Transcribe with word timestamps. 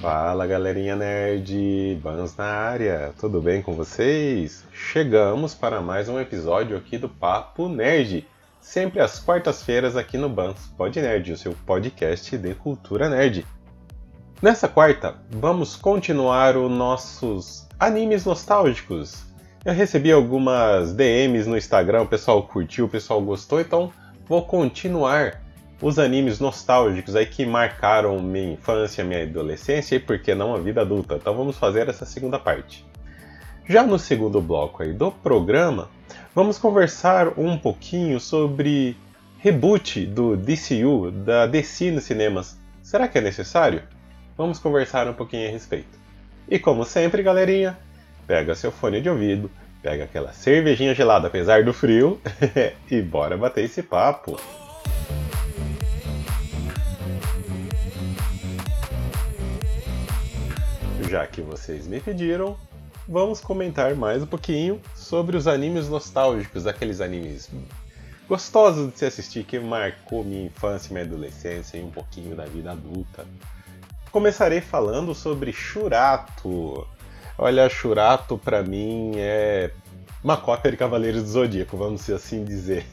Fala 0.00 0.46
galerinha 0.46 0.96
nerd, 0.96 2.00
Bans 2.02 2.34
na 2.34 2.46
área, 2.46 3.12
tudo 3.20 3.38
bem 3.38 3.60
com 3.60 3.74
vocês? 3.74 4.64
Chegamos 4.72 5.54
para 5.54 5.82
mais 5.82 6.08
um 6.08 6.18
episódio 6.18 6.74
aqui 6.74 6.96
do 6.96 7.06
Papo 7.06 7.68
Nerd, 7.68 8.26
sempre 8.62 8.98
às 8.98 9.20
quartas-feiras 9.20 9.98
aqui 9.98 10.16
no 10.16 10.30
Bans 10.30 10.72
Pod 10.74 10.98
Nerd, 10.98 11.32
o 11.32 11.36
seu 11.36 11.54
podcast 11.66 12.38
de 12.38 12.54
cultura 12.54 13.10
nerd. 13.10 13.46
Nessa 14.40 14.66
quarta, 14.68 15.16
vamos 15.28 15.76
continuar 15.76 16.56
os 16.56 16.70
nossos 16.70 17.68
animes 17.78 18.24
nostálgicos. 18.24 19.22
Eu 19.66 19.74
recebi 19.74 20.10
algumas 20.10 20.94
DMs 20.94 21.46
no 21.46 21.58
Instagram, 21.58 22.02
o 22.02 22.08
pessoal 22.08 22.42
curtiu, 22.44 22.86
o 22.86 22.88
pessoal 22.88 23.20
gostou, 23.20 23.60
então 23.60 23.92
vou 24.26 24.46
continuar 24.46 25.42
os 25.80 25.98
animes 25.98 26.38
nostálgicos 26.38 27.16
aí 27.16 27.26
que 27.26 27.46
marcaram 27.46 28.18
minha 28.20 28.52
infância, 28.52 29.02
minha 29.02 29.22
adolescência 29.22 29.96
e 29.96 30.00
por 30.00 30.18
que 30.18 30.34
não 30.34 30.54
a 30.54 30.58
vida 30.58 30.82
adulta. 30.82 31.16
Então 31.16 31.34
vamos 31.34 31.56
fazer 31.56 31.88
essa 31.88 32.04
segunda 32.04 32.38
parte. 32.38 32.84
Já 33.66 33.82
no 33.82 33.98
segundo 33.98 34.40
bloco 34.40 34.82
aí 34.82 34.92
do 34.92 35.10
programa, 35.10 35.88
vamos 36.34 36.58
conversar 36.58 37.38
um 37.38 37.56
pouquinho 37.56 38.20
sobre 38.20 38.96
reboot 39.38 40.04
do 40.06 40.36
DCU, 40.36 41.10
da 41.10 41.46
DC 41.46 41.90
nos 41.90 42.04
cinemas. 42.04 42.58
Será 42.82 43.08
que 43.08 43.18
é 43.18 43.20
necessário? 43.20 43.82
Vamos 44.36 44.58
conversar 44.58 45.08
um 45.08 45.14
pouquinho 45.14 45.48
a 45.48 45.52
respeito. 45.52 45.98
E 46.48 46.58
como 46.58 46.84
sempre, 46.84 47.22
galerinha, 47.22 47.78
pega 48.26 48.54
seu 48.54 48.72
fone 48.72 49.00
de 49.00 49.08
ouvido, 49.08 49.50
pega 49.82 50.04
aquela 50.04 50.32
cervejinha 50.32 50.94
gelada 50.94 51.28
apesar 51.28 51.64
do 51.64 51.72
frio 51.72 52.20
e 52.90 53.00
bora 53.00 53.36
bater 53.36 53.64
esse 53.64 53.82
papo. 53.82 54.38
Já 61.10 61.26
que 61.26 61.40
vocês 61.40 61.88
me 61.88 61.98
pediram, 61.98 62.56
vamos 63.08 63.40
comentar 63.40 63.96
mais 63.96 64.22
um 64.22 64.26
pouquinho 64.26 64.80
sobre 64.94 65.36
os 65.36 65.48
animes 65.48 65.88
nostálgicos, 65.88 66.68
aqueles 66.68 67.00
animes 67.00 67.50
gostosos 68.28 68.92
de 68.92 68.98
se 69.00 69.06
assistir 69.06 69.42
que 69.42 69.58
marcou 69.58 70.22
minha 70.22 70.46
infância, 70.46 70.92
minha 70.92 71.04
adolescência 71.04 71.78
e 71.78 71.82
um 71.82 71.90
pouquinho 71.90 72.36
da 72.36 72.44
vida 72.44 72.70
adulta. 72.70 73.26
Começarei 74.12 74.60
falando 74.60 75.12
sobre 75.12 75.52
Shurato. 75.52 76.86
Olha, 77.36 77.68
Shurato 77.68 78.38
para 78.38 78.62
mim 78.62 79.14
é 79.16 79.72
uma 80.22 80.36
cópia 80.36 80.70
de 80.70 80.76
Cavaleiros 80.76 81.24
do 81.24 81.28
Zodíaco, 81.28 81.76
vamos 81.76 82.08
assim 82.08 82.44
dizer. 82.44 82.86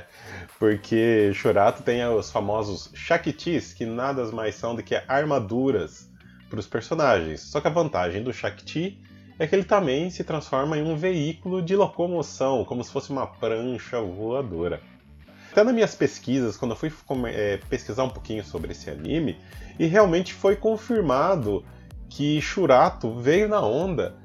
Porque 0.58 1.32
Shurato 1.34 1.82
tem 1.82 2.02
os 2.06 2.30
famosos 2.30 2.90
Shaktis, 2.94 3.74
que 3.74 3.84
nada 3.84 4.24
mais 4.32 4.54
são 4.54 4.74
do 4.74 4.82
que 4.82 4.94
armaduras 5.06 6.08
para 6.48 6.58
os 6.58 6.66
personagens. 6.66 7.40
Só 7.40 7.60
que 7.60 7.68
a 7.68 7.70
vantagem 7.70 8.22
do 8.22 8.32
Shakti 8.32 8.98
é 9.38 9.46
que 9.46 9.54
ele 9.54 9.64
também 9.64 10.10
se 10.10 10.24
transforma 10.24 10.76
em 10.76 10.82
um 10.82 10.96
veículo 10.96 11.62
de 11.62 11.76
locomoção, 11.76 12.64
como 12.64 12.82
se 12.82 12.90
fosse 12.90 13.10
uma 13.10 13.26
prancha 13.26 14.00
voadora. 14.00 14.80
Até 15.52 15.62
nas 15.62 15.74
minhas 15.74 15.94
pesquisas, 15.94 16.56
quando 16.56 16.72
eu 16.72 16.76
fui 16.76 16.92
é, 17.32 17.58
pesquisar 17.68 18.04
um 18.04 18.10
pouquinho 18.10 18.44
sobre 18.44 18.72
esse 18.72 18.90
anime, 18.90 19.38
e 19.78 19.86
realmente 19.86 20.34
foi 20.34 20.56
confirmado 20.56 21.64
que 22.08 22.40
Shurato 22.40 23.14
veio 23.14 23.48
na 23.48 23.60
onda 23.60 24.16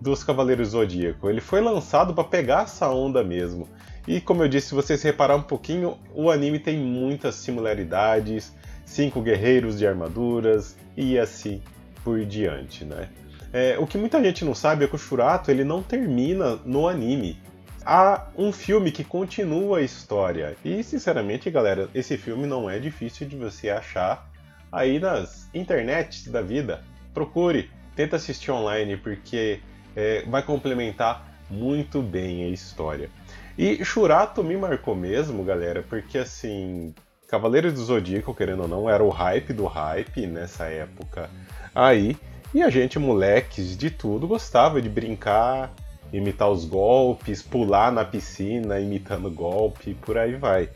dos 0.00 0.22
Cavaleiros 0.22 0.68
Zodíaco. 0.68 1.28
Ele 1.28 1.40
foi 1.40 1.60
lançado 1.60 2.14
para 2.14 2.24
pegar 2.24 2.64
essa 2.64 2.88
onda 2.88 3.24
mesmo. 3.24 3.68
E 4.06 4.20
como 4.20 4.42
eu 4.42 4.48
disse, 4.48 4.68
se 4.68 4.74
vocês 4.74 5.02
reparar 5.02 5.36
um 5.36 5.42
pouquinho, 5.42 5.98
o 6.14 6.30
anime 6.30 6.58
tem 6.58 6.78
muitas 6.78 7.34
similaridades, 7.34 8.54
cinco 8.88 9.20
guerreiros 9.20 9.78
de 9.78 9.86
armaduras 9.86 10.74
e 10.96 11.18
assim 11.18 11.62
por 12.02 12.24
diante, 12.24 12.84
né? 12.84 13.10
É, 13.52 13.78
o 13.78 13.86
que 13.86 13.98
muita 13.98 14.22
gente 14.22 14.44
não 14.44 14.54
sabe 14.54 14.84
é 14.84 14.88
que 14.88 14.94
o 14.94 14.98
Shurato 14.98 15.50
ele 15.50 15.62
não 15.62 15.82
termina 15.82 16.56
no 16.64 16.88
anime. 16.88 17.38
Há 17.84 18.28
um 18.36 18.50
filme 18.50 18.90
que 18.90 19.04
continua 19.04 19.78
a 19.78 19.82
história. 19.82 20.56
E, 20.64 20.82
sinceramente, 20.82 21.50
galera, 21.50 21.88
esse 21.94 22.16
filme 22.16 22.46
não 22.46 22.68
é 22.68 22.78
difícil 22.78 23.26
de 23.26 23.36
você 23.36 23.70
achar 23.70 24.28
aí 24.72 24.98
nas 24.98 25.48
internets 25.54 26.26
da 26.28 26.42
vida. 26.42 26.82
Procure, 27.14 27.70
tenta 27.94 28.16
assistir 28.16 28.50
online, 28.50 28.96
porque 28.96 29.60
é, 29.96 30.24
vai 30.26 30.42
complementar 30.42 31.26
muito 31.50 32.02
bem 32.02 32.44
a 32.44 32.48
história. 32.48 33.10
E 33.56 33.82
Shurato 33.84 34.42
me 34.44 34.56
marcou 34.56 34.94
mesmo, 34.94 35.42
galera, 35.44 35.82
porque 35.88 36.18
assim, 36.18 36.94
Cavaleiros 37.28 37.74
do 37.74 37.84
Zodíaco, 37.84 38.34
querendo 38.34 38.62
ou 38.62 38.68
não, 38.68 38.88
era 38.88 39.04
o 39.04 39.10
hype 39.10 39.52
do 39.52 39.66
hype 39.66 40.26
nessa 40.26 40.64
época 40.64 41.28
aí. 41.74 42.16
E 42.54 42.62
a 42.62 42.70
gente, 42.70 42.98
moleques 42.98 43.76
de 43.76 43.90
tudo, 43.90 44.26
gostava 44.26 44.80
de 44.80 44.88
brincar, 44.88 45.70
imitar 46.10 46.48
os 46.48 46.64
golpes, 46.64 47.42
pular 47.42 47.92
na 47.92 48.02
piscina 48.02 48.80
imitando 48.80 49.30
golpe, 49.30 49.92
por 49.92 50.16
aí 50.16 50.36
vai. 50.36 50.70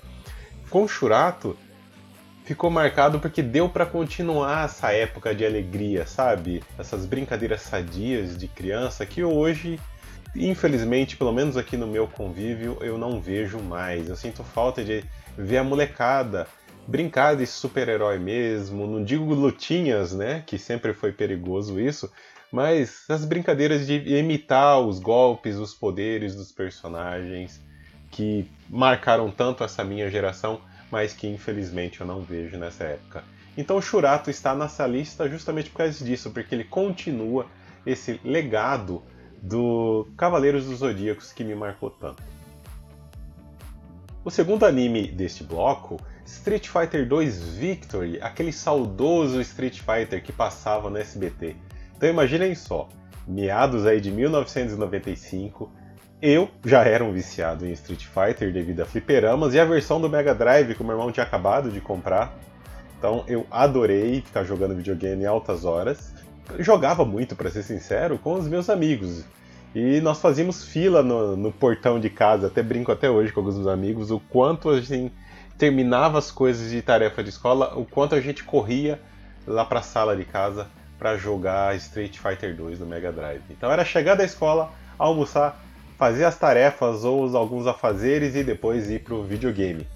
Com 0.69 0.83
o 0.83 0.89
Churato, 0.89 1.57
ficou 2.45 2.69
marcado 2.69 3.19
porque 3.19 3.41
deu 3.43 3.67
para 3.67 3.87
continuar 3.87 4.67
essa 4.67 4.93
época 4.93 5.35
de 5.35 5.47
alegria, 5.47 6.07
sabe? 6.07 6.63
Essas 6.79 7.07
brincadeiras 7.07 7.63
sadias 7.63 8.37
de 8.37 8.47
criança 8.47 9.07
que 9.07 9.25
hoje, 9.25 9.81
infelizmente, 10.37 11.17
pelo 11.17 11.33
menos 11.33 11.57
aqui 11.57 11.79
no 11.79 11.87
meu 11.87 12.07
convívio, 12.07 12.77
eu 12.83 12.99
não 12.99 13.23
vejo 13.23 13.59
mais. 13.59 14.11
Eu 14.11 14.17
sinto 14.17 14.45
falta 14.45 14.85
de 14.85 15.03
ver 15.37 15.59
a 15.59 15.65
molecada 15.65 16.47
brincar 16.87 17.37
de 17.37 17.47
super-herói 17.47 18.19
mesmo, 18.19 18.87
não 18.87 19.05
digo 19.05 19.33
lutinhas, 19.35 20.13
né, 20.13 20.43
que 20.47 20.59
sempre 20.59 20.93
foi 20.93 21.13
perigoso 21.13 21.81
isso, 21.81 22.11
mas 22.51 23.05
as 23.09 23.25
brincadeiras 23.25 23.87
de 23.87 23.95
imitar 24.17 24.81
os 24.81 24.99
golpes, 24.99 25.57
os 25.57 25.73
poderes 25.73 26.35
dos 26.35 26.53
personagens 26.53 27.63
que 28.11 28.51
marcaram 28.69 29.31
tanto 29.31 29.65
essa 29.65 29.83
minha 29.83 30.11
geração, 30.11 30.61
mas 30.91 31.15
que 31.15 31.27
infelizmente 31.27 32.01
eu 32.01 32.07
não 32.07 32.21
vejo 32.21 32.59
nessa 32.59 32.85
época. 32.85 33.25
Então 33.57 33.77
o 33.77 33.83
Shurato 33.83 34.29
está 34.29 34.55
nessa 34.55 34.87
lista 34.87 35.29
justamente 35.29 35.71
por 35.71 35.79
causa 35.79 36.05
disso, 36.05 36.31
porque 36.31 36.55
ele 36.55 36.65
continua 36.65 37.47
esse 37.87 38.21
legado 38.23 39.03
do 39.41 40.07
Cavaleiros 40.17 40.67
dos 40.67 40.79
Zodíacos 40.79 41.33
que 41.33 41.43
me 41.43 41.55
marcou 41.55 41.91
tanto. 41.91 42.23
O 44.25 44.31
segundo 44.31 44.65
anime 44.65 45.09
deste 45.09 45.43
bloco, 45.43 45.99
Street 46.25 46.69
Fighter 46.69 47.09
2 47.09 47.43
Victory, 47.55 48.21
aquele 48.23 48.53
saudoso 48.53 49.41
Street 49.41 49.81
Fighter 49.81 50.23
que 50.23 50.33
passava 50.33 50.89
no 50.89 50.97
SBT. 50.97 51.57
Então 51.97 52.09
imaginem 52.09 52.55
só, 52.55 52.89
meados 53.27 53.85
aí 53.85 54.01
de 54.01 54.13
1995, 54.13 55.73
eu 56.21 56.49
já 56.65 56.85
era 56.85 57.03
um 57.03 57.13
viciado 57.13 57.67
em 57.67 57.73
Street 57.73 58.07
Fighter 58.07 58.53
devido 58.53 58.79
a 58.83 58.87
fliperamas 58.87 59.55
e 59.55 59.61
a 59.61 59.65
versão 59.65 60.01
do 60.01 60.09
Mega 60.09 60.33
Drive 60.33 60.77
que 60.77 60.83
o 60.83 60.85
meu 60.85 60.95
irmão 60.95 61.11
tinha 61.11 61.27
acabado 61.27 61.69
de 61.69 61.81
comprar. 61.81 62.33
Então 62.97 63.25
eu 63.27 63.45
adorei 63.51 64.23
ficar 64.23 64.45
jogando 64.45 64.77
videogame 64.77 65.27
altas 65.27 65.65
horas. 65.65 66.15
jogava 66.61 67.05
muito, 67.05 67.35
para 67.35 67.51
ser 67.51 67.65
sincero, 67.65 68.17
com 68.19 68.35
os 68.35 68.47
meus 68.47 68.71
amigos. 68.71 69.25
E 69.75 70.01
nós 70.01 70.21
fazíamos 70.21 70.65
fila 70.65 71.03
no, 71.03 71.37
no, 71.37 71.51
portão 71.51 71.99
de 71.99 72.11
casa, 72.11 72.49
até 72.49 72.63
brinco 72.63 72.93
até 72.93 73.09
hoje 73.09 73.33
com 73.33 73.41
alguns 73.41 73.57
dos 73.57 73.67
amigos, 73.67 74.11
o 74.11 74.21
quanto 74.21 74.69
a 74.69 74.81
gente 74.81 75.15
terminava 75.57 76.19
as 76.19 76.31
coisas 76.31 76.71
de 76.71 76.83
tarefa 76.83 77.23
de 77.23 77.31
escola, 77.31 77.73
o 77.79 77.87
quanto 77.87 78.15
a 78.15 78.21
gente 78.21 78.45
corria 78.45 79.01
lá 79.47 79.65
para 79.65 79.79
a 79.79 79.83
sala 79.83 80.15
de 80.15 80.25
casa 80.25 80.69
para 80.99 81.17
jogar 81.17 81.75
Street 81.77 82.19
Fighter 82.19 82.55
2 82.55 82.81
no 82.81 82.87
Mega 82.87 83.11
Drive. 83.11 83.43
Então 83.51 83.73
era 83.73 83.85
chegar 83.85 84.15
da 84.15 84.25
escola, 84.25 84.71
almoçar, 84.99 85.65
fazer 85.99 86.25
as 86.25 86.39
tarefas 86.39 87.03
ou 87.03 87.35
alguns 87.37 87.67
afazeres 87.67 88.37
e 88.37 88.45
depois 88.45 88.91
ir 88.91 89.03
para 89.03 89.15
o 89.15 89.25
videogame. 89.25 89.87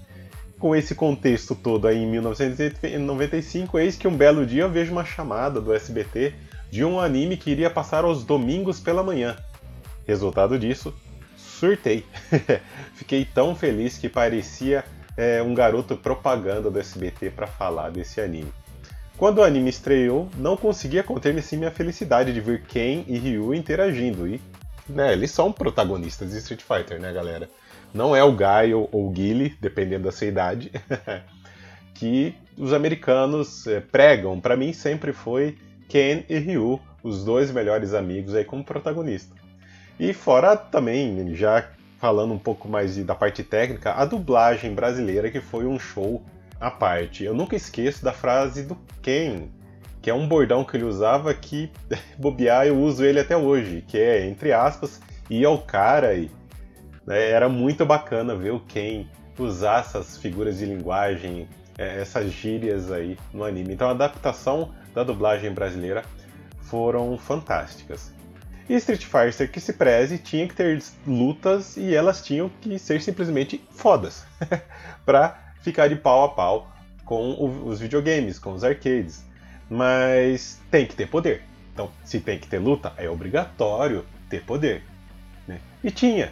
Com 0.57 0.75
esse 0.75 0.95
contexto 0.95 1.53
todo 1.53 1.87
aí 1.87 1.97
em 1.97 2.09
1995, 2.09 3.77
eis 3.77 3.95
que 3.95 4.07
um 4.07 4.17
belo 4.17 4.43
dia 4.45 4.63
eu 4.63 4.71
vejo 4.71 4.91
uma 4.91 5.05
chamada 5.05 5.61
do 5.61 5.71
SBT 5.71 6.33
de 6.71 6.83
um 6.83 6.99
anime 6.99 7.37
que 7.37 7.51
iria 7.51 7.69
passar 7.69 8.03
aos 8.03 8.23
domingos 8.23 8.79
pela 8.79 9.03
manhã. 9.03 9.37
Resultado 10.07 10.57
disso, 10.57 10.95
surtei. 11.35 12.05
Fiquei 12.95 13.25
tão 13.25 13.53
feliz 13.53 13.97
que 13.97 14.07
parecia 14.07 14.85
é, 15.17 15.43
um 15.43 15.53
garoto 15.53 15.97
propaganda 15.97 16.71
do 16.71 16.79
SBT 16.79 17.31
para 17.31 17.45
falar 17.45 17.89
desse 17.89 18.21
anime. 18.21 18.53
Quando 19.17 19.39
o 19.39 19.43
anime 19.43 19.69
estreou, 19.69 20.29
não 20.37 20.55
conseguia 20.55 21.03
conter 21.03 21.41
sim 21.41 21.57
minha 21.57 21.71
felicidade 21.71 22.31
de 22.31 22.39
ver 22.39 22.61
Ken 22.67 23.03
e 23.07 23.17
Ryu 23.17 23.53
interagindo. 23.53 24.27
E, 24.27 24.39
né, 24.87 25.11
eles 25.11 25.31
são 25.31 25.51
protagonistas 25.51 26.31
de 26.31 26.37
Street 26.37 26.61
Fighter, 26.61 27.01
né, 27.01 27.11
galera? 27.11 27.49
Não 27.93 28.15
é 28.15 28.23
o 28.23 28.31
Guy 28.31 28.73
ou 28.73 28.87
o 28.91 29.09
Guile, 29.09 29.57
dependendo 29.59 30.03
da 30.03 30.11
sua 30.11 30.27
idade, 30.27 30.71
que 31.95 32.35
os 32.55 32.71
americanos 32.71 33.65
é, 33.65 33.79
pregam. 33.81 34.39
Para 34.39 34.55
mim 34.55 34.71
sempre 34.71 35.11
foi 35.11 35.57
Ken 35.89 36.23
e 36.29 36.37
Ryu, 36.37 36.79
os 37.01 37.25
dois 37.25 37.51
melhores 37.51 37.93
amigos 37.93 38.35
aí 38.35 38.45
como 38.45 38.63
protagonista. 38.63 39.35
E 39.99 40.13
fora 40.13 40.55
também, 40.55 41.33
já 41.35 41.67
falando 41.99 42.33
um 42.33 42.37
pouco 42.37 42.67
mais 42.67 42.95
da 42.97 43.15
parte 43.15 43.43
técnica, 43.43 43.93
a 43.93 44.05
dublagem 44.05 44.73
brasileira 44.73 45.31
que 45.31 45.41
foi 45.41 45.65
um 45.65 45.79
show 45.79 46.23
à 46.59 46.69
parte. 46.69 47.23
Eu 47.23 47.33
nunca 47.33 47.55
esqueço 47.55 48.03
da 48.03 48.13
frase 48.13 48.63
do 48.63 48.77
Ken, 49.01 49.47
que 50.01 50.09
é 50.09 50.13
um 50.13 50.27
bordão 50.27 50.63
que 50.63 50.77
ele 50.77 50.83
usava 50.83 51.33
que, 51.33 51.71
bobear, 52.17 52.67
eu 52.67 52.77
uso 52.77 53.03
ele 53.03 53.19
até 53.19 53.35
hoje, 53.35 53.83
que 53.87 53.97
é, 53.97 54.27
entre 54.27 54.53
aspas, 54.53 55.01
ir 55.29 55.45
ao 55.45 55.57
cara 55.57 56.13
e 56.13 56.29
né, 57.05 57.29
era 57.29 57.49
muito 57.49 57.85
bacana 57.85 58.35
ver 58.35 58.51
o 58.51 58.59
Ken 58.59 59.07
usar 59.39 59.81
essas 59.81 60.17
figuras 60.17 60.57
de 60.59 60.65
linguagem, 60.65 61.47
é, 61.77 62.01
essas 62.01 62.31
gírias 62.31 62.91
aí 62.91 63.17
no 63.33 63.43
anime. 63.43 63.73
Então 63.73 63.87
a 63.87 63.91
adaptação 63.91 64.71
da 64.93 65.03
dublagem 65.03 65.51
brasileira 65.51 66.03
foram 66.61 67.17
fantásticas. 67.17 68.11
E 68.69 68.75
Street 68.75 69.05
Fighter 69.05 69.49
que 69.49 69.59
se 69.59 69.73
preze 69.73 70.17
tinha 70.17 70.47
que 70.47 70.53
ter 70.53 70.81
lutas 71.05 71.77
e 71.77 71.95
elas 71.95 72.21
tinham 72.21 72.49
que 72.61 72.77
ser 72.77 73.01
simplesmente 73.01 73.63
fodas 73.69 74.25
para 75.05 75.53
ficar 75.61 75.87
de 75.87 75.95
pau 75.95 76.25
a 76.25 76.29
pau 76.29 76.71
com 77.05 77.63
os 77.65 77.79
videogames, 77.79 78.37
com 78.37 78.53
os 78.53 78.63
arcades. 78.63 79.25
Mas 79.69 80.59
tem 80.69 80.85
que 80.85 80.95
ter 80.95 81.07
poder. 81.07 81.43
Então, 81.73 81.91
se 82.03 82.19
tem 82.19 82.37
que 82.37 82.47
ter 82.47 82.59
luta, 82.59 82.93
é 82.97 83.09
obrigatório 83.09 84.05
ter 84.29 84.43
poder. 84.43 84.83
Né? 85.47 85.59
E 85.83 85.91
tinha. 85.91 86.31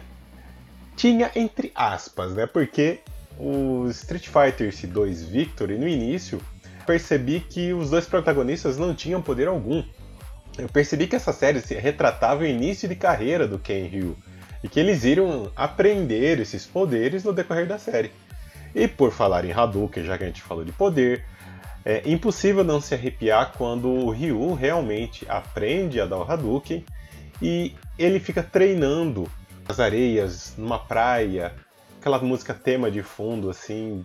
Tinha 0.96 1.30
entre 1.34 1.72
aspas, 1.74 2.34
né? 2.34 2.46
Porque 2.46 3.00
o 3.38 3.88
Street 3.90 4.28
Fighter 4.28 4.72
2 4.86 5.22
Victory, 5.24 5.78
no 5.78 5.86
início, 5.86 6.40
percebi 6.86 7.40
que 7.40 7.72
os 7.72 7.90
dois 7.90 8.06
protagonistas 8.06 8.78
não 8.78 8.94
tinham 8.94 9.20
poder 9.20 9.48
algum. 9.48 9.82
Eu 10.58 10.68
percebi 10.68 11.06
que 11.06 11.16
essa 11.16 11.32
série 11.32 11.58
retratava 11.74 12.42
o 12.42 12.46
início 12.46 12.88
de 12.88 12.96
carreira 12.96 13.46
do 13.46 13.58
Ken 13.58 13.86
Ryu 13.86 14.16
e 14.64 14.68
que 14.68 14.80
eles 14.80 15.04
iriam 15.04 15.50
aprender 15.54 16.40
esses 16.40 16.64
poderes 16.64 17.22
no 17.24 17.32
decorrer 17.32 17.66
da 17.66 17.78
série. 17.78 18.10
E 18.74 18.88
por 18.88 19.12
falar 19.12 19.44
em 19.44 19.52
Hadouken, 19.52 20.04
já 20.04 20.16
que 20.16 20.24
a 20.24 20.26
gente 20.26 20.42
falou 20.42 20.64
de 20.64 20.72
poder, 20.72 21.24
é 21.84 22.02
impossível 22.04 22.64
não 22.64 22.80
se 22.80 22.94
arrepiar 22.94 23.52
quando 23.56 23.88
o 23.88 24.10
Ryu 24.10 24.54
realmente 24.54 25.26
aprende 25.28 26.00
a 26.00 26.06
dar 26.06 26.18
o 26.18 26.30
Hadouken 26.30 26.84
e 27.40 27.74
ele 27.98 28.18
fica 28.18 28.42
treinando 28.42 29.30
nas 29.68 29.78
areias, 29.78 30.54
numa 30.56 30.78
praia, 30.78 31.54
aquela 32.00 32.18
música 32.18 32.54
tema 32.54 32.90
de 32.90 33.02
fundo 33.02 33.50
assim, 33.50 34.04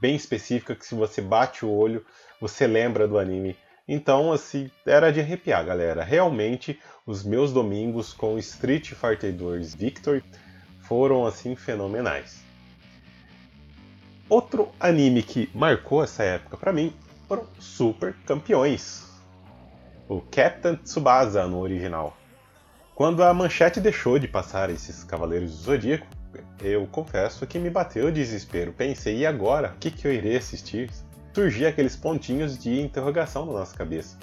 bem 0.00 0.14
específica 0.14 0.74
que 0.74 0.86
se 0.86 0.94
você 0.94 1.20
bate 1.20 1.64
o 1.64 1.70
olho, 1.70 2.04
você 2.40 2.66
lembra 2.66 3.08
do 3.08 3.18
anime. 3.18 3.56
Então, 3.88 4.30
assim, 4.30 4.70
era 4.84 5.10
de 5.10 5.18
arrepiar, 5.18 5.64
galera. 5.64 6.04
Realmente, 6.04 6.78
os 7.06 7.24
meus 7.24 7.52
domingos 7.54 8.12
com 8.12 8.38
Street 8.38 8.92
Fighter 8.92 9.32
2 9.32 9.74
Victory 9.74 10.22
foram 10.82 11.26
assim 11.26 11.56
fenomenais. 11.56 12.44
Outro 14.28 14.68
anime 14.78 15.22
que 15.22 15.48
marcou 15.54 16.04
essa 16.04 16.22
época 16.22 16.58
para 16.58 16.70
mim 16.70 16.92
foram 17.26 17.46
Super 17.58 18.14
Campeões. 18.26 19.06
O 20.06 20.20
Captain 20.20 20.76
Tsubasa 20.76 21.46
no 21.46 21.58
original. 21.58 22.14
Quando 22.94 23.22
a 23.22 23.32
manchete 23.32 23.80
deixou 23.80 24.18
de 24.18 24.28
passar 24.28 24.68
esses 24.68 25.02
Cavaleiros 25.02 25.52
do 25.52 25.56
Zodíaco, 25.62 26.06
eu 26.60 26.86
confesso 26.88 27.46
que 27.46 27.58
me 27.58 27.70
bateu 27.70 28.08
o 28.08 28.12
desespero. 28.12 28.72
Pensei, 28.72 29.18
e 29.18 29.26
agora? 29.26 29.72
O 29.74 29.78
que, 29.78 29.90
que 29.90 30.06
eu 30.06 30.12
irei 30.12 30.36
assistir? 30.36 30.90
Surgia 31.38 31.68
aqueles 31.68 31.94
pontinhos 31.94 32.58
de 32.58 32.80
interrogação 32.80 33.46
na 33.46 33.52
nossa 33.52 33.72
cabeça. 33.76 34.18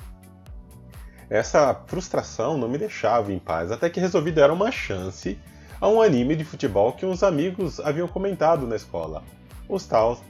Essa 1.29 1.73
frustração 1.87 2.57
não 2.57 2.67
me 2.67 2.77
deixava 2.77 3.31
em 3.31 3.39
paz, 3.39 3.71
até 3.71 3.89
que 3.89 4.01
resolvi 4.01 4.33
dar 4.33 4.51
uma 4.51 4.69
chance 4.69 5.39
a 5.79 5.87
um 5.87 6.01
anime 6.01 6.35
de 6.35 6.43
futebol 6.43 6.91
que 6.91 7.05
uns 7.05 7.23
amigos 7.23 7.79
haviam 7.79 8.05
comentado 8.05 8.67
na 8.67 8.75
escola, 8.75 9.23
os 9.69 9.85
tais 9.85 10.21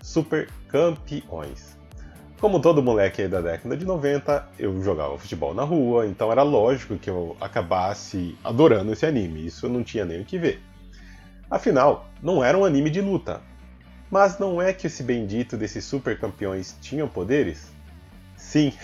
Super 0.00 0.48
Campeões. 0.68 1.76
Como 2.40 2.60
todo 2.60 2.84
moleque 2.84 3.26
da 3.26 3.40
década 3.40 3.76
de 3.76 3.84
90, 3.84 4.48
eu 4.60 4.80
jogava 4.80 5.18
futebol 5.18 5.52
na 5.52 5.64
rua, 5.64 6.06
então 6.06 6.30
era 6.30 6.44
lógico 6.44 6.98
que 6.98 7.10
eu 7.10 7.36
acabasse 7.40 8.38
adorando 8.44 8.92
esse 8.92 9.04
anime, 9.04 9.46
isso 9.46 9.66
eu 9.66 9.70
não 9.70 9.82
tinha 9.82 10.04
nem 10.04 10.20
o 10.20 10.24
que 10.24 10.38
ver. 10.38 10.62
Afinal, 11.50 12.06
não 12.22 12.44
era 12.44 12.56
um 12.56 12.64
anime 12.64 12.90
de 12.90 13.00
luta. 13.00 13.40
Mas 14.12 14.38
não 14.38 14.60
é 14.60 14.74
que 14.74 14.88
esse 14.88 15.02
bendito 15.02 15.56
desses 15.56 15.86
super 15.86 16.18
campeões 16.18 16.76
tinham 16.82 17.08
poderes? 17.08 17.72
Sim, 18.36 18.74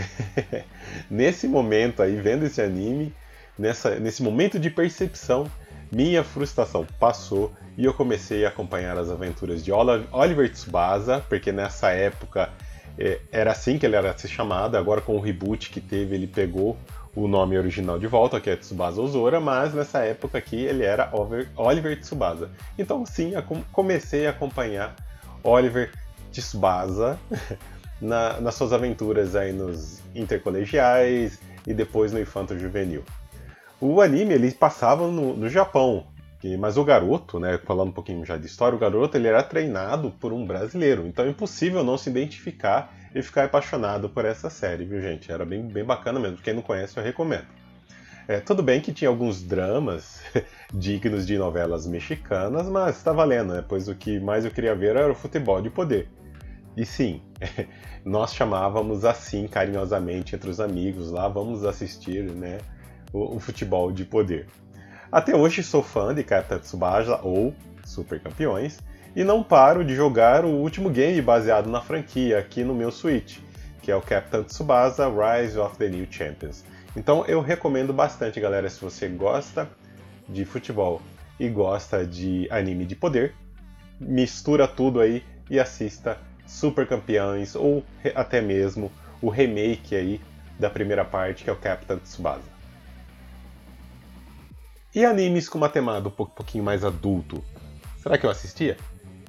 nesse 1.10 1.46
momento 1.46 2.02
aí, 2.02 2.16
vendo 2.16 2.46
esse 2.46 2.62
anime, 2.62 3.14
nessa, 3.58 4.00
nesse 4.00 4.22
momento 4.22 4.58
de 4.58 4.70
percepção, 4.70 5.46
minha 5.92 6.24
frustração 6.24 6.86
passou 6.98 7.52
e 7.76 7.84
eu 7.84 7.92
comecei 7.92 8.46
a 8.46 8.48
acompanhar 8.48 8.96
as 8.96 9.10
aventuras 9.10 9.62
de 9.62 9.70
Oliver 9.70 10.50
Tsubasa, 10.50 11.22
porque 11.28 11.52
nessa 11.52 11.90
época 11.90 12.48
é, 12.98 13.20
era 13.30 13.52
assim 13.52 13.76
que 13.76 13.84
ele 13.84 13.96
era 13.96 14.16
se 14.16 14.28
chamado, 14.28 14.78
agora 14.78 15.02
com 15.02 15.14
o 15.14 15.20
reboot 15.20 15.68
que 15.68 15.80
teve, 15.82 16.14
ele 16.14 16.26
pegou 16.26 16.74
o 17.14 17.28
nome 17.28 17.58
original 17.58 17.98
de 17.98 18.06
volta, 18.06 18.40
que 18.40 18.48
é 18.48 18.56
Tsubasa 18.56 18.98
Ozora, 18.98 19.40
mas 19.40 19.74
nessa 19.74 19.98
época 19.98 20.38
aqui 20.38 20.56
ele 20.56 20.84
era 20.84 21.12
Oliver 21.54 22.00
Tsubasa. 22.00 22.50
Então 22.78 23.04
sim, 23.04 23.34
comecei 23.70 24.26
a 24.26 24.30
acompanhar 24.30 24.96
Oliver 25.42 25.92
Tsubasa 26.32 27.18
na, 28.00 28.40
nas 28.40 28.54
suas 28.54 28.72
aventuras 28.72 29.34
aí 29.34 29.52
nos 29.52 30.00
intercolegiais 30.14 31.40
e 31.66 31.74
depois 31.74 32.12
no 32.12 32.20
infanto 32.20 32.58
juvenil. 32.58 33.04
O 33.80 34.00
anime 34.00 34.34
ele 34.34 34.50
passava 34.50 35.06
no, 35.06 35.36
no 35.36 35.48
Japão, 35.48 36.06
mas 36.58 36.76
o 36.76 36.84
garoto, 36.84 37.40
né, 37.40 37.58
falando 37.58 37.88
um 37.88 37.92
pouquinho 37.92 38.24
já 38.24 38.36
de 38.36 38.46
história, 38.46 38.76
o 38.76 38.78
garoto 38.78 39.16
ele 39.16 39.28
era 39.28 39.42
treinado 39.42 40.10
por 40.12 40.32
um 40.32 40.46
brasileiro, 40.46 41.06
então 41.06 41.24
é 41.24 41.28
impossível 41.28 41.82
não 41.82 41.98
se 41.98 42.10
identificar 42.10 42.94
e 43.14 43.22
ficar 43.22 43.44
apaixonado 43.44 44.08
por 44.08 44.24
essa 44.24 44.50
série, 44.50 44.84
viu, 44.84 45.00
gente? 45.00 45.30
Era 45.30 45.44
bem, 45.44 45.66
bem 45.66 45.84
bacana 45.84 46.20
mesmo. 46.20 46.38
Quem 46.38 46.54
não 46.54 46.62
conhece, 46.62 46.96
eu 46.96 47.02
recomendo. 47.02 47.46
É, 48.28 48.40
tudo 48.40 48.62
bem 48.62 48.78
que 48.78 48.92
tinha 48.92 49.08
alguns 49.08 49.42
dramas 49.42 50.20
dignos 50.70 51.26
de 51.26 51.38
novelas 51.38 51.86
mexicanas, 51.86 52.68
mas 52.68 52.98
está 52.98 53.10
valendo, 53.10 53.54
né? 53.54 53.64
Pois 53.66 53.88
o 53.88 53.94
que 53.94 54.20
mais 54.20 54.44
eu 54.44 54.50
queria 54.50 54.74
ver 54.74 54.96
era 54.96 55.10
o 55.10 55.14
futebol 55.14 55.62
de 55.62 55.70
poder. 55.70 56.10
E 56.76 56.84
sim, 56.84 57.22
nós 58.04 58.34
chamávamos 58.34 59.06
assim 59.06 59.48
carinhosamente 59.48 60.36
entre 60.36 60.50
os 60.50 60.60
amigos 60.60 61.10
lá, 61.10 61.26
vamos 61.26 61.64
assistir, 61.64 62.22
né? 62.24 62.58
O, 63.14 63.36
o 63.36 63.40
futebol 63.40 63.90
de 63.90 64.04
poder. 64.04 64.46
Até 65.10 65.34
hoje 65.34 65.62
sou 65.62 65.82
fã 65.82 66.14
de 66.14 66.22
Captain 66.22 66.58
Tsubasa 66.58 67.18
ou 67.22 67.54
Super 67.82 68.20
Campeões 68.20 68.78
e 69.16 69.24
não 69.24 69.42
paro 69.42 69.82
de 69.82 69.94
jogar 69.94 70.44
o 70.44 70.50
último 70.50 70.90
game 70.90 71.22
baseado 71.22 71.70
na 71.70 71.80
franquia 71.80 72.38
aqui 72.38 72.62
no 72.62 72.74
meu 72.74 72.90
Switch, 72.90 73.38
que 73.80 73.90
é 73.90 73.96
o 73.96 74.02
Captain 74.02 74.42
Tsubasa 74.42 75.08
Rise 75.08 75.58
of 75.58 75.78
the 75.78 75.88
New 75.88 76.06
Champions. 76.10 76.62
Então 76.98 77.24
eu 77.26 77.40
recomendo 77.40 77.92
bastante, 77.92 78.40
galera, 78.40 78.68
se 78.68 78.80
você 78.80 79.06
gosta 79.06 79.70
de 80.28 80.44
futebol 80.44 81.00
e 81.38 81.48
gosta 81.48 82.04
de 82.04 82.48
anime 82.50 82.84
de 82.84 82.96
poder, 82.96 83.36
mistura 84.00 84.66
tudo 84.66 85.00
aí 85.00 85.22
e 85.48 85.60
assista 85.60 86.18
Super 86.44 86.88
Campeões 86.88 87.54
ou 87.54 87.84
até 88.16 88.40
mesmo 88.40 88.90
o 89.22 89.28
remake 89.30 89.94
aí 89.94 90.20
da 90.58 90.68
primeira 90.68 91.04
parte, 91.04 91.44
que 91.44 91.50
é 91.50 91.52
o 91.52 91.56
Captain 91.56 91.98
Tsubasa. 91.98 92.42
E 94.92 95.04
animes 95.04 95.48
com 95.48 95.56
uma 95.56 95.68
temada 95.68 96.08
um 96.08 96.10
pouquinho 96.10 96.64
mais 96.64 96.84
adulto? 96.84 97.44
Será 98.02 98.18
que 98.18 98.26
eu 98.26 98.30
assistia? 98.30 98.76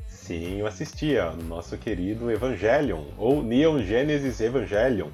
Sim, 0.07 0.57
eu 0.57 0.65
assistia 0.65 1.29
no 1.29 1.43
nosso 1.43 1.77
querido 1.77 2.31
Evangelion, 2.31 3.03
ou 3.15 3.43
Neon 3.43 3.83
Genesis 3.83 4.41
Evangelion, 4.41 5.09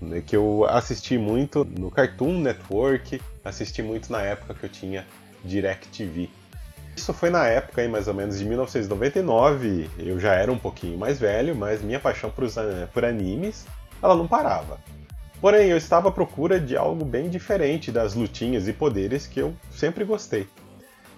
né, 0.00 0.22
que 0.24 0.36
eu 0.36 0.64
assisti 0.68 1.16
muito 1.18 1.64
no 1.64 1.90
Cartoon 1.90 2.40
Network, 2.40 3.20
assisti 3.44 3.82
muito 3.82 4.10
na 4.10 4.22
época 4.22 4.54
que 4.54 4.64
eu 4.64 4.70
tinha 4.70 5.06
DirecTV. 5.44 6.28
Isso 6.96 7.12
foi 7.12 7.28
na 7.28 7.46
época 7.46 7.82
aí, 7.82 7.88
mais 7.88 8.08
ou 8.08 8.14
menos 8.14 8.38
de 8.38 8.44
1999, 8.44 9.90
eu 9.98 10.18
já 10.18 10.34
era 10.34 10.50
um 10.50 10.58
pouquinho 10.58 10.96
mais 10.96 11.18
velho, 11.18 11.54
mas 11.54 11.82
minha 11.82 12.00
paixão 12.00 12.30
por, 12.30 12.46
por 12.92 13.04
animes, 13.04 13.66
ela 14.02 14.16
não 14.16 14.26
parava. 14.26 14.80
Porém, 15.40 15.68
eu 15.68 15.76
estava 15.76 16.08
à 16.08 16.12
procura 16.12 16.58
de 16.58 16.76
algo 16.76 17.04
bem 17.04 17.28
diferente 17.28 17.92
das 17.92 18.14
lutinhas 18.14 18.66
e 18.66 18.72
poderes 18.72 19.26
que 19.26 19.40
eu 19.40 19.54
sempre 19.70 20.04
gostei. 20.04 20.48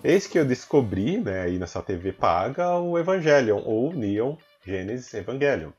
Eis 0.03 0.27
que 0.27 0.39
eu 0.39 0.45
descobri, 0.45 1.19
né, 1.19 1.43
aí 1.43 1.59
nessa 1.59 1.81
TV 1.81 2.13
paga, 2.13 2.77
o 2.77 2.99
Evangelion, 2.99 3.63
ou 3.65 3.93
Neon 3.93 4.37
Genesis 4.65 5.15
Evangelion. 5.15 5.71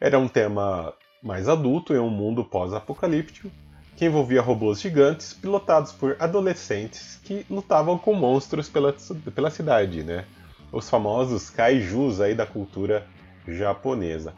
Era 0.00 0.18
um 0.18 0.28
tema 0.28 0.92
mais 1.22 1.48
adulto 1.48 1.94
em 1.94 1.98
um 1.98 2.10
mundo 2.10 2.44
pós-apocalíptico, 2.44 3.50
que 3.96 4.04
envolvia 4.04 4.42
robôs 4.42 4.80
gigantes 4.80 5.32
pilotados 5.32 5.92
por 5.92 6.16
adolescentes 6.20 7.18
que 7.24 7.46
lutavam 7.48 7.96
com 7.96 8.14
monstros 8.14 8.68
pela, 8.68 8.94
pela 9.34 9.50
cidade, 9.50 10.02
né? 10.02 10.26
Os 10.70 10.90
famosos 10.90 11.48
kaijus 11.48 12.20
aí 12.20 12.34
da 12.34 12.44
cultura 12.44 13.06
japonesa. 13.48 14.34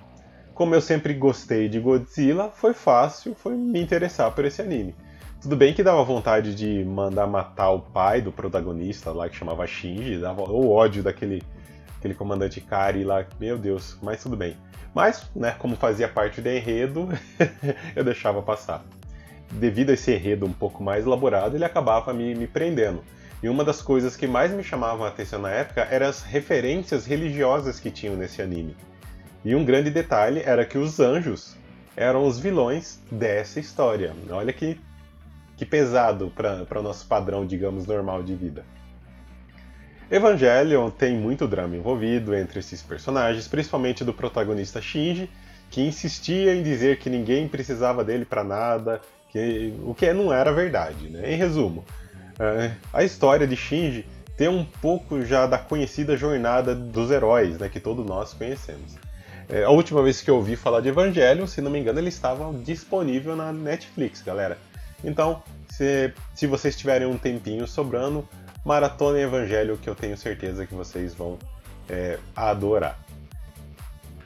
Como 0.54 0.74
eu 0.74 0.80
sempre 0.80 1.14
gostei 1.14 1.68
de 1.68 1.80
Godzilla, 1.80 2.50
foi 2.50 2.74
fácil 2.74 3.34
foi 3.34 3.54
me 3.54 3.80
interessar 3.80 4.32
por 4.32 4.44
esse 4.44 4.62
anime. 4.62 4.94
Tudo 5.40 5.56
bem 5.56 5.72
que 5.72 5.84
dava 5.84 6.02
vontade 6.02 6.54
de 6.54 6.84
mandar 6.84 7.26
matar 7.26 7.70
o 7.70 7.80
pai 7.80 8.20
do 8.20 8.32
protagonista 8.32 9.12
lá, 9.12 9.28
que 9.28 9.36
chamava 9.36 9.66
Shinji, 9.66 10.18
dava 10.18 10.42
o 10.42 10.70
ódio 10.70 11.02
daquele 11.02 11.42
aquele 11.98 12.14
comandante 12.14 12.60
Kari 12.60 13.04
lá, 13.04 13.26
meu 13.38 13.58
Deus, 13.58 13.98
mas 14.00 14.22
tudo 14.22 14.36
bem. 14.36 14.56
Mas, 14.94 15.28
né, 15.34 15.54
como 15.58 15.76
fazia 15.76 16.08
parte 16.08 16.40
do 16.40 16.48
enredo, 16.48 17.08
eu 17.94 18.02
deixava 18.02 18.40
passar. 18.40 18.84
Devido 19.50 19.90
a 19.90 19.94
esse 19.94 20.12
enredo 20.12 20.46
um 20.46 20.52
pouco 20.52 20.82
mais 20.82 21.04
elaborado, 21.04 21.56
ele 21.56 21.64
acabava 21.64 22.12
me, 22.12 22.34
me 22.34 22.46
prendendo. 22.46 23.02
E 23.42 23.48
uma 23.48 23.64
das 23.64 23.80
coisas 23.80 24.16
que 24.16 24.26
mais 24.26 24.52
me 24.52 24.62
chamavam 24.62 25.04
a 25.04 25.08
atenção 25.08 25.40
na 25.40 25.50
época 25.50 25.86
eram 25.90 26.08
as 26.08 26.22
referências 26.22 27.06
religiosas 27.06 27.78
que 27.78 27.90
tinham 27.90 28.16
nesse 28.16 28.42
anime. 28.42 28.76
E 29.44 29.54
um 29.54 29.64
grande 29.64 29.90
detalhe 29.90 30.42
era 30.44 30.64
que 30.64 30.76
os 30.76 30.98
anjos 30.98 31.56
eram 31.96 32.26
os 32.26 32.38
vilões 32.38 33.00
dessa 33.10 33.60
história. 33.60 34.14
Olha 34.30 34.52
que, 34.52 34.80
que 35.56 35.64
pesado 35.64 36.32
para 36.34 36.78
o 36.78 36.82
nosso 36.82 37.06
padrão, 37.06 37.46
digamos, 37.46 37.86
normal 37.86 38.22
de 38.22 38.34
vida. 38.34 38.64
Evangelion 40.10 40.90
tem 40.90 41.16
muito 41.16 41.46
drama 41.46 41.76
envolvido 41.76 42.34
entre 42.34 42.60
esses 42.60 42.82
personagens, 42.82 43.46
principalmente 43.46 44.04
do 44.04 44.14
protagonista 44.14 44.80
Shinji, 44.80 45.30
que 45.70 45.82
insistia 45.82 46.54
em 46.54 46.62
dizer 46.62 46.98
que 46.98 47.10
ninguém 47.10 47.46
precisava 47.46 48.02
dele 48.02 48.24
para 48.24 48.42
nada, 48.42 49.02
que, 49.30 49.74
o 49.84 49.94
que 49.94 50.10
não 50.12 50.32
era 50.32 50.50
verdade. 50.50 51.10
Né? 51.10 51.34
Em 51.34 51.36
resumo, 51.36 51.84
é, 52.38 52.72
a 52.92 53.04
história 53.04 53.46
de 53.46 53.54
Shinji 53.54 54.06
tem 54.36 54.48
um 54.48 54.64
pouco 54.64 55.22
já 55.22 55.46
da 55.46 55.58
conhecida 55.58 56.16
jornada 56.16 56.74
dos 56.74 57.10
heróis, 57.10 57.58
né, 57.58 57.68
que 57.68 57.80
todos 57.80 58.06
nós 58.06 58.32
conhecemos. 58.32 58.96
É, 59.48 59.64
a 59.64 59.70
última 59.70 60.02
vez 60.02 60.20
que 60.22 60.30
eu 60.30 60.36
ouvi 60.36 60.56
falar 60.56 60.80
de 60.80 60.88
Evangelho, 60.88 61.46
se 61.46 61.60
não 61.60 61.70
me 61.70 61.80
engano, 61.80 61.98
ele 61.98 62.08
estava 62.08 62.52
disponível 62.62 63.34
na 63.34 63.52
Netflix, 63.52 64.22
galera. 64.22 64.56
Então, 65.02 65.42
se, 65.68 66.12
se 66.34 66.46
vocês 66.46 66.76
tiverem 66.76 67.06
um 67.06 67.18
tempinho 67.18 67.66
sobrando, 67.66 68.28
maratona 68.68 69.18
Evangelho, 69.18 69.78
que 69.78 69.88
eu 69.88 69.94
tenho 69.94 70.14
certeza 70.14 70.66
que 70.66 70.74
vocês 70.74 71.14
vão 71.14 71.38
é, 71.88 72.18
adorar. 72.36 72.98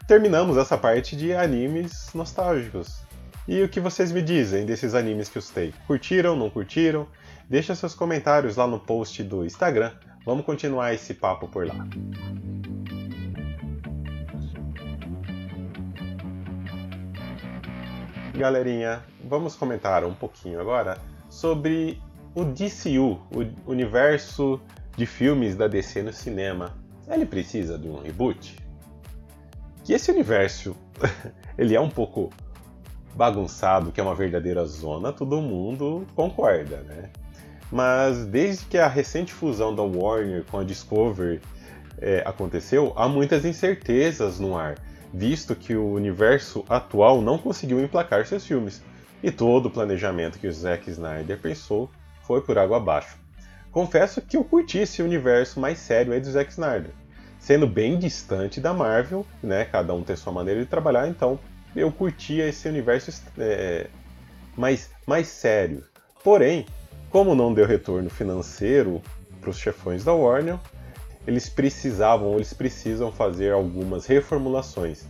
Terminamos 0.09 0.57
essa 0.57 0.77
parte 0.77 1.15
de 1.15 1.33
animes 1.33 2.11
nostálgicos. 2.13 3.03
E 3.47 3.63
o 3.63 3.69
que 3.69 3.79
vocês 3.79 4.11
me 4.11 4.21
dizem 4.21 4.67
desses 4.67 4.97
animes 4.97 5.29
que 5.29 5.39
eu 5.39 5.43
citei? 5.43 5.73
Curtiram, 5.87 6.35
não 6.35 6.51
curtiram? 6.51 7.07
Deixa 7.49 7.73
seus 7.77 7.95
comentários 7.95 8.57
lá 8.57 8.67
no 8.67 8.81
post 8.81 9.23
do 9.23 9.45
Instagram. 9.45 9.93
Vamos 10.27 10.45
continuar 10.45 10.93
esse 10.93 11.15
papo 11.15 11.47
por 11.47 11.65
lá. 11.65 11.77
Galerinha, 18.37 19.05
vamos 19.25 19.55
comentar 19.55 20.05
um 20.05 20.15
pouquinho 20.15 20.61
agora 20.61 20.99
sobre 21.31 22.03
o 22.35 22.45
DCU, 22.45 23.21
o 23.31 23.71
universo 23.71 24.61
de 24.97 25.07
filmes 25.07 25.55
da 25.55 25.69
DC 25.69 26.03
no 26.03 26.12
cinema. 26.12 26.75
Ele 27.09 27.27
precisa 27.27 27.79
de 27.79 27.89
um 27.89 28.01
reboot? 28.01 28.57
Que 29.85 29.93
esse 29.93 30.11
universo 30.11 30.77
ele 31.59 31.75
é 31.75 31.81
um 31.81 31.91
pouco 31.91 32.31
bagunçado, 33.15 33.93
que 33.93 34.01
é 34.01 34.03
uma 34.03 34.15
verdadeira 34.15 34.65
zona, 34.65 35.12
todo 35.12 35.41
mundo 35.43 36.07
concorda, 36.15 36.79
né? 36.83 37.11
Mas 37.71 38.25
desde 38.27 38.65
que 38.67 38.79
a 38.79 38.89
recente 38.89 39.33
fusão 39.33 39.75
da 39.75 39.83
Warner 39.83 40.45
com 40.45 40.59
a 40.59 40.65
Discovery 40.65 41.41
é, 41.99 42.23
aconteceu, 42.25 42.93
há 42.97 43.09
muitas 43.09 43.45
incertezas 43.45 44.39
no 44.39 44.57
ar, 44.57 44.77
visto 45.12 45.55
que 45.55 45.75
o 45.75 45.93
universo 45.93 46.65
atual 46.69 47.21
não 47.21 47.37
conseguiu 47.37 47.83
emplacar 47.83 48.27
seus 48.27 48.47
filmes, 48.47 48.83
e 49.23 49.31
todo 49.31 49.67
o 49.67 49.71
planejamento 49.71 50.39
que 50.39 50.47
o 50.47 50.53
Zack 50.53 50.91
Snyder 50.91 51.39
pensou 51.39 51.91
foi 52.26 52.41
por 52.41 52.59
água 52.59 52.76
abaixo. 52.76 53.17
Confesso 53.71 54.21
que 54.21 54.37
eu 54.37 54.45
curti 54.45 54.79
esse 54.79 55.02
universo 55.02 55.59
mais 55.59 55.79
sério 55.79 56.12
aí 56.12 56.21
do 56.21 56.31
Zack 56.31 56.50
Snyder, 56.50 56.91
sendo 57.38 57.67
bem 57.67 57.99
distante 57.99 58.61
da 58.61 58.75
Marvel, 58.75 59.26
né? 59.43 59.64
Cada 59.64 59.95
um 59.95 60.02
tem 60.02 60.14
sua 60.14 60.33
maneira 60.33 60.61
de 60.61 60.67
trabalhar, 60.67 61.09
então 61.09 61.38
eu 61.75 61.91
curtia 61.91 62.47
esse 62.47 62.69
universo 62.69 63.11
é, 63.38 63.88
mais, 64.57 64.91
mais 65.07 65.29
sério. 65.29 65.85
Porém, 66.23 66.67
como 67.11 67.35
não 67.35 67.52
deu 67.52 67.67
retorno 67.67 68.11
financeiro 68.11 69.00
para 69.41 69.50
os 69.50 69.59
chefões 69.59 70.05
da 70.05 70.12
Warner, 70.12 70.59
eles 71.26 71.49
precisavam, 71.49 72.35
eles 72.35 72.52
precisam 72.52 73.11
fazer 73.11 73.52
algumas 73.52 74.07
reformulações. 74.07 75.05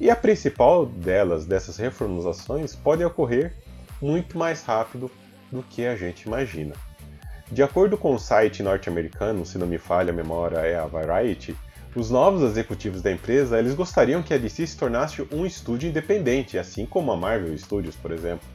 E 0.00 0.10
a 0.10 0.16
principal 0.16 0.86
delas, 0.86 1.44
dessas 1.44 1.76
reformulações, 1.76 2.74
pode 2.74 3.04
ocorrer 3.04 3.54
muito 4.00 4.38
mais 4.38 4.62
rápido 4.62 5.10
do 5.50 5.62
que 5.62 5.86
a 5.86 5.96
gente 5.96 6.22
imagina. 6.22 6.74
De 7.50 7.62
acordo 7.62 7.96
com 7.96 8.14
o 8.14 8.18
site 8.18 8.62
norte-americano, 8.62 9.46
se 9.46 9.56
não 9.56 9.66
me 9.66 9.78
falha 9.78 10.12
a 10.12 10.16
memória 10.16 10.58
é 10.58 10.78
a 10.78 10.86
Variety, 10.86 11.56
os 11.96 12.10
novos 12.10 12.42
executivos 12.42 13.02
da 13.02 13.10
empresa 13.10 13.58
eles 13.58 13.74
gostariam 13.74 14.22
que 14.22 14.34
a 14.34 14.38
DC 14.38 14.66
se 14.66 14.76
tornasse 14.76 15.26
um 15.32 15.46
estúdio 15.46 15.88
independente, 15.88 16.58
assim 16.58 16.84
como 16.84 17.10
a 17.10 17.16
Marvel 17.16 17.56
Studios, 17.56 17.96
por 17.96 18.12
exemplo, 18.12 18.46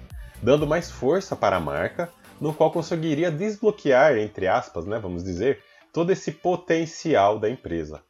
dando 0.41 0.67
mais 0.67 0.91
força 0.91 1.35
para 1.35 1.57
a 1.57 1.59
marca 1.59 2.09
no 2.39 2.53
qual 2.53 2.71
conseguiria 2.71 3.31
desbloquear, 3.31 4.17
entre 4.17 4.47
aspas, 4.47 4.85
né, 4.85 5.00
vamos 5.00 5.23
dizer, 5.23 5.59
todo 5.91 6.12
esse 6.12 6.31
potencial 6.31 7.39
da 7.39 7.50
empresa. 7.50 8.01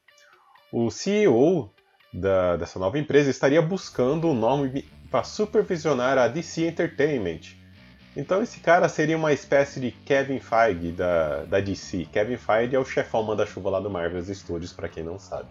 O 0.72 0.90
CEO 0.90 1.72
da, 2.12 2.58
dessa 2.58 2.80
nova 2.80 2.98
empresa 2.98 3.30
estaria 3.30 3.62
buscando 3.62 4.28
um 4.28 4.34
nome 4.34 4.90
para 5.12 5.24
supervisionar 5.24 6.18
a 6.18 6.28
DC 6.28 6.66
Entertainment. 6.68 7.63
Então 8.16 8.44
esse 8.44 8.60
cara 8.60 8.88
seria 8.88 9.18
uma 9.18 9.34
espécie 9.34 9.80
de 9.80 9.92
Kevin 9.92 10.40
Feige 10.40 10.92
da, 10.92 11.46
da 11.46 11.60
DC. 11.60 12.08
Kevin 12.12 12.38
Feige 12.38 12.76
é 12.76 12.80
o 12.80 12.86
chefão 12.86 13.24
manda-chuva 13.24 13.72
lá 13.72 13.80
do 13.80 13.90
Marvel 13.90 14.22
Studios, 14.24 14.72
para 14.72 14.88
quem 14.88 15.04
não 15.04 15.18
sabe. 15.18 15.50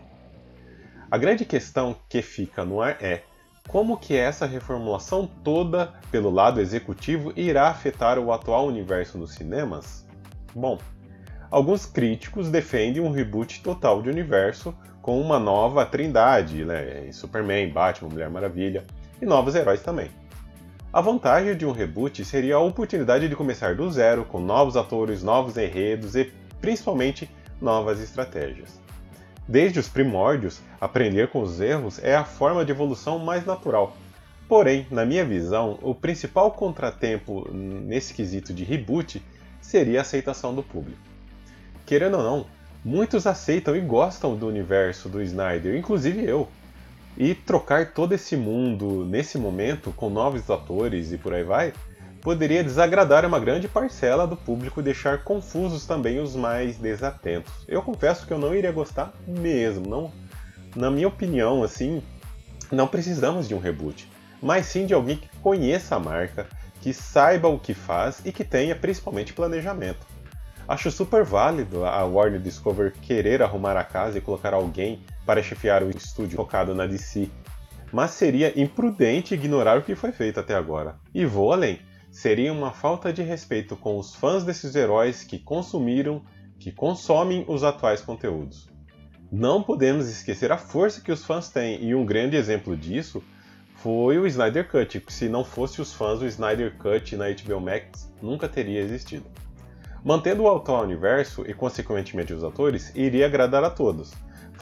A 1.11 1.19
grande 1.19 1.45
questão 1.45 1.97
que 2.09 2.23
fica 2.23 2.65
no 2.65 2.81
ar 2.81 2.97
é 3.03 3.23
como 3.69 3.97
que 3.97 4.17
essa 4.17 4.47
reformulação 4.47 5.27
toda 5.27 5.93
pelo 6.11 6.31
lado 6.31 6.61
executivo 6.61 7.33
irá 7.37 7.69
afetar 7.69 8.19
o 8.19 8.33
atual 8.33 8.67
universo 8.67 9.19
dos 9.19 9.35
cinemas? 9.35 10.07
Bom, 10.55 10.79
alguns 11.51 11.85
críticos 11.85 12.49
defendem 12.49 13.03
um 13.03 13.11
reboot 13.11 13.63
total 13.63 14.03
de 14.03 14.09
universo 14.09 14.75
com 15.01 15.21
uma 15.21 15.39
nova 15.39 15.85
trindade, 15.85 16.65
né? 16.65 17.11
Superman, 17.13 17.71
Batman, 17.71 18.09
Mulher 18.09 18.31
Maravilha 18.31 18.85
e 19.21 19.27
novos 19.27 19.55
heróis 19.55 19.83
também. 19.83 20.11
A 20.93 21.01
vantagem 21.01 21.57
de 21.57 21.65
um 21.65 21.73
reboot 21.73 22.23
seria 22.23 22.57
a 22.57 22.61
oportunidade 22.61 23.27
de 23.27 23.35
começar 23.35 23.75
do 23.75 23.91
zero 23.91 24.27
com 24.27 24.39
novos 24.39 24.77
atores, 24.77 25.23
novos 25.23 25.57
enredos 25.57 26.15
e 26.15 26.31
principalmente 26.61 27.31
novas 27.59 27.99
estratégias. 27.99 28.79
Desde 29.49 29.79
os 29.79 29.89
primórdios, 29.89 30.61
aprender 30.79 31.29
com 31.29 31.41
os 31.41 31.63
erros 31.63 31.99
é 32.05 32.15
a 32.15 32.27
forma 32.27 32.63
de 32.63 32.73
evolução 32.73 33.19
mais 33.19 33.47
natural. 33.47 33.97
Porém, 34.47 34.87
na 34.91 35.07
minha 35.07 35.25
visão, 35.25 35.79
o 35.81 35.95
principal 35.95 36.51
contratempo 36.51 37.51
nesse 37.51 38.13
quesito 38.13 38.53
de 38.53 38.63
reboot 38.63 39.23
seria 39.63 40.01
a 40.01 40.03
aceitação 40.03 40.55
do 40.55 40.63
público. 40.63 41.01
Querendo 41.87 42.19
ou 42.19 42.23
não, 42.23 42.47
muitos 42.85 43.27
aceitam 43.27 43.75
e 43.75 43.81
gostam 43.81 44.37
do 44.37 44.47
universo 44.47 45.09
do 45.09 45.23
Snyder, 45.23 45.75
inclusive 45.75 46.23
eu. 46.23 46.49
E 47.17 47.35
trocar 47.35 47.93
todo 47.93 48.13
esse 48.13 48.37
mundo 48.37 49.05
nesse 49.05 49.37
momento 49.37 49.93
com 49.93 50.09
novos 50.09 50.49
atores 50.51 51.13
e 51.13 51.19
por 51.19 51.35
aí 51.35 51.45
vai, 51.45 51.73
poderia 52.23 52.63
desagradar 52.63 53.27
uma 53.27 53.39
grande 53.39 53.69
parcela 53.69 54.27
do 54.27 54.37
público 54.37 54.81
e 54.81 54.83
deixar 54.83 55.25
confusos 55.25 55.85
também 55.85 56.21
os 56.21 56.37
mais 56.37 56.77
desatentos. 56.79 57.53
Eu 57.69 57.83
confesso 57.83 58.27
que 58.27 58.33
eu 58.33 58.39
não 58.39 58.55
iria 58.55 58.73
gostar 58.73 59.13
mesmo, 59.27 59.87
não. 59.87 60.13
Na 60.75 60.91
minha 60.91 61.09
opinião, 61.09 61.63
assim, 61.63 62.03
não 62.71 62.87
precisamos 62.87 63.47
de 63.47 63.55
um 63.55 63.59
reboot, 63.59 64.09
mas 64.41 64.67
sim 64.67 64.87
de 64.87 64.95
alguém 64.95 65.17
que 65.17 65.29
conheça 65.41 65.97
a 65.97 66.01
marca, 66.01 66.47
que 66.81 66.95
saiba 66.95 67.49
o 67.49 67.59
que 67.59 67.75
faz 67.75 68.23
e 68.25 68.33
que 68.33 68.45
tenha 68.45 68.75
principalmente 68.75 69.33
planejamento. 69.35 70.07
Acho 70.67 70.91
super 70.91 71.25
válido 71.25 71.85
a 71.85 72.05
Warner 72.05 72.41
Discover 72.41 72.93
querer 73.03 73.43
arrumar 73.43 73.77
a 73.77 73.85
casa 73.85 74.19
e 74.19 74.21
colocar 74.21 74.55
alguém 74.55 75.03
para 75.25 75.43
chefiar 75.43 75.83
o 75.83 75.91
estúdio 75.91 76.37
focado 76.37 76.75
na 76.75 76.87
DC, 76.87 77.29
mas 77.93 78.13
seria 78.13 78.59
imprudente 78.61 79.35
ignorar 79.35 79.79
o 79.79 79.83
que 79.83 79.95
foi 79.95 80.13
feito 80.13 80.41
até 80.41 80.55
agora. 80.55 80.97
E 81.15 81.25
vou 81.25 81.53
além 81.53 81.79
seria 82.13 82.53
uma 82.53 82.71
falta 82.71 83.11
de 83.11 83.23
respeito 83.23 83.75
com 83.75 83.99
os 83.99 84.15
fãs 84.15 84.45
desses 84.45 84.77
heróis 84.77 85.25
que 85.25 85.39
consumiram, 85.39 86.23
que 86.59 86.71
consomem 86.71 87.45
os 87.49 87.65
atuais 87.65 88.03
conteúdos. 88.03 88.69
Não 89.33 89.63
podemos 89.63 90.09
esquecer 90.09 90.53
a 90.53 90.59
força 90.59 91.01
que 91.01 91.11
os 91.11 91.25
fãs 91.25 91.49
têm, 91.49 91.83
e 91.83 91.95
um 91.95 92.05
grande 92.05 92.37
exemplo 92.37 92.77
disso 92.77 93.25
foi 93.77 94.19
o 94.19 94.27
Snyder 94.27 94.69
Cut, 94.71 95.03
se 95.09 95.29
não 95.29 95.43
fosse 95.43 95.81
os 95.81 95.93
fãs, 95.93 96.21
o 96.21 96.27
Snyder 96.27 96.77
Cut 96.77 97.17
na 97.17 97.31
HBO 97.31 97.61
Max 97.61 98.13
nunca 98.21 98.47
teria 98.47 98.81
existido. 98.81 99.25
Mantendo 100.05 100.43
o 100.43 100.55
atual 100.55 100.83
universo 100.83 101.45
e 101.49 101.55
consequentemente 101.55 102.35
os 102.35 102.45
atores, 102.45 102.93
iria 102.95 103.25
agradar 103.25 103.65
a 103.65 103.71
todos. 103.71 104.13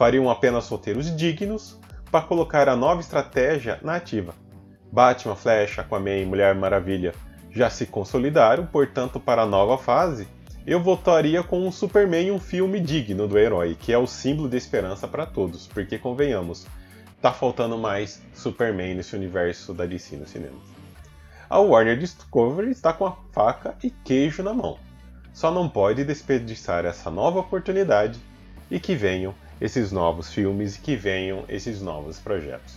Fariam 0.01 0.31
apenas 0.31 0.67
roteiros 0.67 1.15
dignos 1.15 1.79
para 2.09 2.25
colocar 2.25 2.67
a 2.67 2.75
nova 2.75 3.01
estratégia 3.01 3.79
na 3.83 3.97
ativa. 3.97 4.33
Batman, 4.91 5.35
Flash, 5.35 5.77
Aquaman, 5.77 6.25
Mulher 6.25 6.55
Maravilha, 6.55 7.13
já 7.51 7.69
se 7.69 7.85
consolidaram, 7.85 8.65
portanto, 8.65 9.19
para 9.19 9.43
a 9.43 9.45
nova 9.45 9.77
fase, 9.77 10.27
eu 10.65 10.81
votaria 10.81 11.43
com 11.43 11.67
um 11.67 11.71
Superman 11.71 12.31
um 12.31 12.39
filme 12.39 12.79
digno 12.79 13.27
do 13.27 13.37
herói, 13.37 13.77
que 13.79 13.93
é 13.93 13.97
o 13.99 14.07
símbolo 14.07 14.49
de 14.49 14.57
esperança 14.57 15.07
para 15.07 15.27
todos, 15.27 15.67
porque 15.67 15.99
convenhamos, 15.99 16.65
tá 17.21 17.31
faltando 17.31 17.77
mais 17.77 18.23
Superman 18.33 18.95
nesse 18.95 19.15
universo 19.15 19.71
da 19.71 19.85
DC 19.85 20.15
nos 20.15 20.31
cinemas. 20.31 20.63
A 21.47 21.59
Warner 21.59 21.99
Discovery 21.99 22.71
está 22.71 22.91
com 22.91 23.05
a 23.05 23.15
faca 23.31 23.75
e 23.83 23.91
queijo 23.91 24.41
na 24.41 24.51
mão. 24.51 24.79
Só 25.31 25.51
não 25.51 25.69
pode 25.69 26.03
desperdiçar 26.03 26.85
essa 26.85 27.11
nova 27.11 27.37
oportunidade 27.41 28.19
e 28.71 28.79
que 28.79 28.95
venham 28.95 29.35
esses 29.61 29.91
novos 29.91 30.33
filmes 30.33 30.75
e 30.75 30.79
que 30.81 30.95
venham 30.95 31.45
esses 31.47 31.81
novos 31.81 32.17
projetos. 32.17 32.75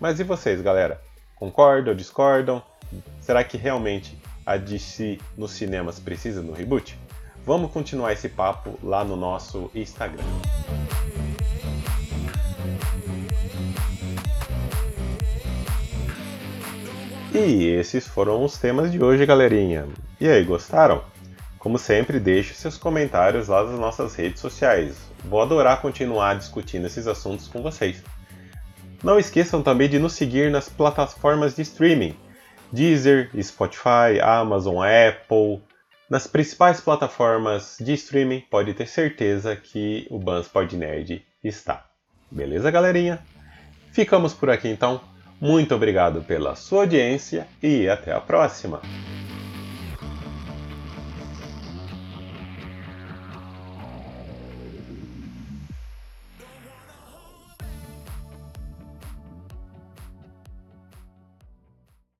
Mas 0.00 0.18
e 0.18 0.24
vocês, 0.24 0.62
galera? 0.62 0.98
Concordam 1.36 1.94
discordam? 1.94 2.62
Será 3.20 3.44
que 3.44 3.58
realmente 3.58 4.18
a 4.46 4.56
DC 4.56 5.18
nos 5.36 5.50
cinemas 5.50 6.00
precisa 6.00 6.42
do 6.42 6.52
reboot? 6.52 6.98
Vamos 7.44 7.70
continuar 7.70 8.14
esse 8.14 8.30
papo 8.30 8.78
lá 8.82 9.04
no 9.04 9.16
nosso 9.16 9.70
Instagram. 9.74 10.24
E 17.34 17.66
esses 17.66 18.06
foram 18.06 18.42
os 18.42 18.56
temas 18.56 18.90
de 18.90 19.02
hoje, 19.02 19.26
galerinha. 19.26 19.86
E 20.18 20.28
aí, 20.28 20.42
gostaram? 20.44 21.02
Como 21.58 21.78
sempre, 21.78 22.18
deixe 22.18 22.54
seus 22.54 22.78
comentários 22.78 23.48
lá 23.48 23.64
nas 23.64 23.78
nossas 23.78 24.14
redes 24.14 24.40
sociais. 24.40 25.13
Vou 25.24 25.40
adorar 25.40 25.80
continuar 25.80 26.34
discutindo 26.36 26.86
esses 26.86 27.06
assuntos 27.06 27.48
com 27.48 27.62
vocês. 27.62 28.02
Não 29.02 29.18
esqueçam 29.18 29.62
também 29.62 29.88
de 29.88 29.98
nos 29.98 30.14
seguir 30.14 30.50
nas 30.50 30.68
plataformas 30.68 31.54
de 31.54 31.62
streaming: 31.62 32.16
Deezer, 32.72 33.30
Spotify, 33.42 34.20
Amazon, 34.22 34.76
Apple. 34.78 35.62
Nas 36.08 36.26
principais 36.26 36.80
plataformas 36.80 37.76
de 37.80 37.94
streaming, 37.94 38.40
pode 38.50 38.74
ter 38.74 38.86
certeza 38.86 39.56
que 39.56 40.06
o 40.10 40.18
Bans 40.18 40.46
Pod 40.46 40.76
Nerd 40.76 41.24
está. 41.42 41.86
Beleza, 42.30 42.70
galerinha? 42.70 43.20
Ficamos 43.92 44.34
por 44.34 44.50
aqui 44.50 44.68
então. 44.68 45.00
Muito 45.40 45.74
obrigado 45.74 46.22
pela 46.22 46.54
sua 46.54 46.82
audiência 46.82 47.46
e 47.62 47.88
até 47.88 48.12
a 48.12 48.20
próxima! 48.20 48.80